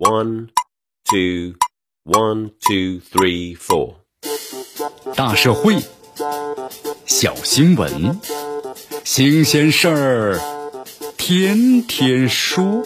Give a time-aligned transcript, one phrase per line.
[0.00, 0.48] One,
[1.04, 1.56] two,
[2.06, 3.96] one, two, three, four。
[5.14, 5.76] 大社会，
[7.04, 8.18] 小新闻，
[9.04, 10.40] 新鲜事儿，
[11.18, 12.82] 天天说。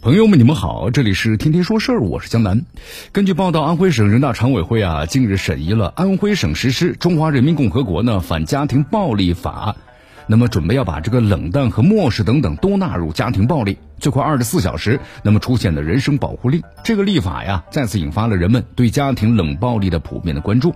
[0.00, 2.64] 朋友们，你们好，这里是天天说事儿，我是江南。
[3.12, 9.76] 根据报道，安徽省人大常委会啊，近日审议了安徽省实施《中华人民共和国呢反家庭暴力法》。
[10.26, 20.74] 那么准备要把这个冷淡和漠视等等都纳入家庭暴力，最快二十四小时，那么出现的人身保护令，这个立法呀，再次引发了人们对家庭冷暴力的普遍的关注。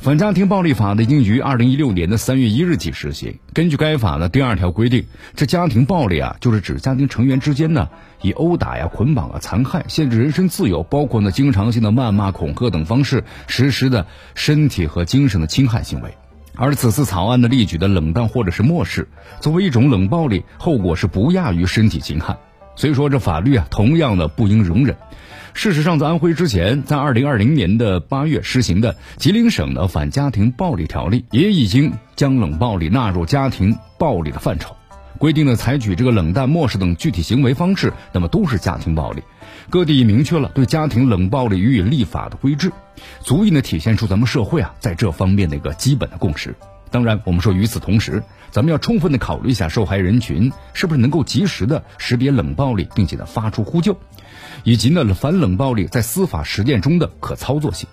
[0.00, 3.38] 反家庭暴力法呢，已经于二零一六年的三月一日起实行。
[3.54, 7.88] 根据该法呢第二条规定，这家庭暴力啊，就是指家庭成员之间呢，
[8.20, 16.14] 以殴打呀、捆绑啊、残害、限制人身自由，包括呢经常性的谩骂、恐吓等方式实施的身体和精神的侵害行为。
[16.56, 19.08] 而此次草案的例举的冷淡或者是漠视，
[19.40, 22.36] 作为一种冷暴力，后果是不亚于身体侵害。
[22.76, 24.96] 所以说，这法律啊，同样的不应容忍。
[25.52, 34.74] 事实上，在安徽之前，在二零二零年的八月实行的吉林省的反家庭暴力条例，也已经将冷暴力纳入家庭暴力的范畴。
[35.18, 39.22] 规定呢，采取这个冷淡、漠视等具体行为方式，那么都是家庭暴力。
[39.70, 42.72] 各地已明确了对家庭冷暴力予以立法的规制，
[43.22, 46.54] 足以呢体现出咱们社会啊在这方面的一个基本的共识。
[46.90, 53.98] 当然，我们说与此同时，咱们要充分的考虑一下受害人群是不是能够及时的识别冷暴力，并且呢发出呼救，
[54.62, 57.88] 以及呢反冷暴力在司法实践中的可操作性。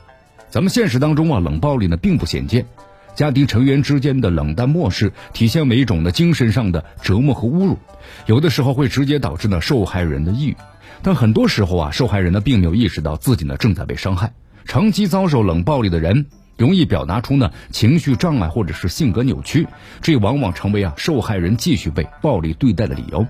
[0.52, 2.68] 咱们现实当中啊，冷暴力呢并不鲜见。
[3.16, 7.78] 家庭成员之间的冷淡漠视，体现为一种的精神上的折磨和侮辱，
[8.26, 10.58] 有的时候会直接导致呢受害人的抑郁，
[11.04, 14.34] 但很多时候啊，受害人呢并没有意识到自己呢正在被伤害。
[14.66, 19.68] 长期遭受冷暴力的人，容易表达出呢情绪障碍或者是性格扭曲，
[20.02, 23.28] 这往往成为啊受害人继续被暴力对待的理由。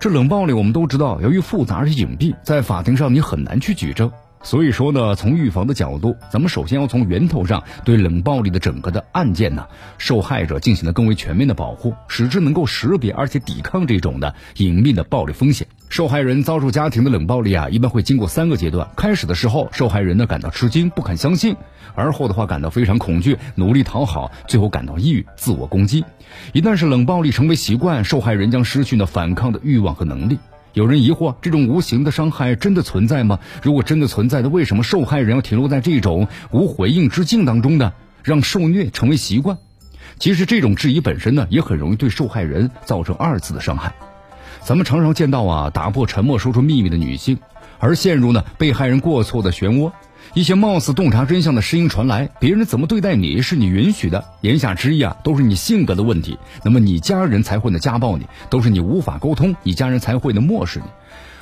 [0.00, 4.10] 这冷暴力我们都知道，由于复杂而隐蔽，在法庭上你很难去举证。
[4.42, 9.66] 所以说呢，从预防的角度，咱们首先要从源头上对冷暴力的整个的案件呢，
[9.98, 15.66] 受害者进行了更为全面的保护，使之能够识别而且抵抗这种的隐秘的暴力风险。
[15.90, 18.88] 受害人遭受家庭的冷暴力啊，一般会经过三个阶段。
[18.96, 21.54] 开始的时候，受害人呢感到吃惊，不肯相信；
[21.94, 26.04] 而后的话感到非常恐惧，努力讨好，最后感到抑郁，自我攻击。
[26.52, 30.38] 一旦是冷暴力成为习惯，受害人将失去呢反抗的欲望和能力。
[30.72, 33.40] 有人疑惑，这种无形的伤害真的存在吗？
[33.62, 37.92] 如果真的存在的，为什么受害人要停留在这种无回应之境当中呢？
[38.22, 39.58] 让受虐成为习惯？
[40.18, 43.94] 其实这种质疑本身呢，也很容易对受害人造成二次的伤害。
[44.62, 47.38] 咱们常常见到啊，打破沉默说出秘密的女性，
[47.78, 49.90] 而陷入呢被害人过错的漩涡。
[50.34, 56.38] 一些貌似洞察真相的声音传来，别人怎么对待你是你允许的，言下之意啊，都是你性格的问题。
[56.64, 60.84] 那么你家人才会呢家暴你，都是你无法沟通，你家人才会呢漠视你。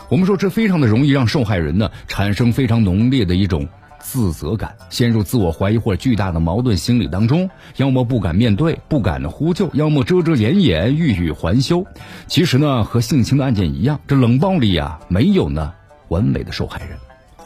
[0.08, 3.68] 我们说这非常的容易让受害人呢产生非常浓烈的一种
[4.00, 11.84] 自责感，陷入自我怀疑或者巨大的矛盾心理当中，要么不敢面对，不敢的呼救，要么遮遮掩掩，欲语还休。
[12.26, 15.74] 其实呢，和性侵的案件一样，这冷暴力啊，没有呢
[16.08, 16.96] 完美的受害人。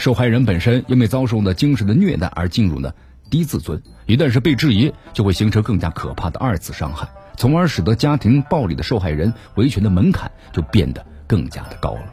[0.03, 2.93] 受害人本身因为遭受了精神的虐待而进入了
[3.31, 12.13] 低自尊，一旦是被质疑，就会形成更加可怕的二次伤害，从而使得家庭暴力的受害人维权的门槛就变得更加的高了。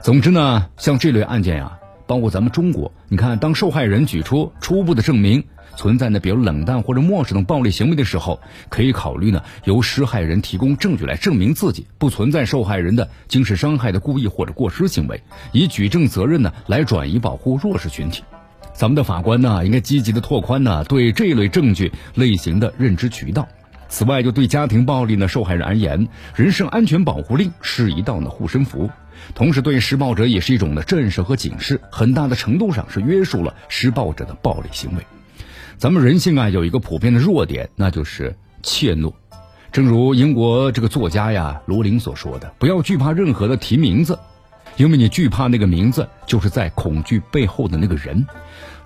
[0.00, 1.78] 总之呢，像这类案件呀，
[2.08, 5.44] 包括咱们中国，你看，当受害人举出初步的证明。
[5.76, 18.24] 存在呢，比如冷淡或者漠视等暴力行为的时候，可以考虑呢，由施害人提供证据来证明自己不存在受害人的精神伤害的故意或者过失行为，以举证责任呢来转移保护弱势群体。
[18.72, 23.46] 咱们的法官呢，应该积极的拓宽呢对这一类证据类型的认知渠道。
[23.88, 28.90] 此外，就对家庭暴力呢受害人而言，人身安全保护令是一道呢护身符，
[29.34, 35.02] 同时对施暴者也是一种的震慑和警示，很大的程度上是约束了施暴者的暴力行为。
[35.78, 39.12] 咱们人性啊，有一个普遍的弱点，那就是怯懦。
[39.70, 44.18] 正如英国这个作家呀罗琳所说的：“不要惧怕任何的提名字，
[44.76, 48.26] 因为你惧怕那个名字，就是在恐惧背后的那个人，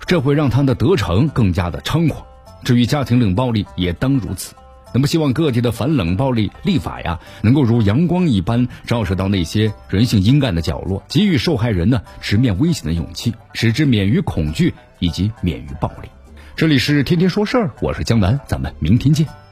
[0.05, 2.25] 这会让他的得逞更加的猖狂。
[2.63, 4.53] 至于家庭冷暴力，也当如此。
[4.93, 16.09] 那么，希望各地的反冷暴力立法呀，能够如阳光一般照射到那些人性阴暗的角落，给予受害人呢直面危险的勇气，使之免于恐惧以及免于暴力。”
[16.55, 19.42] 这里是天天说事儿，我是江南，咱们明天见。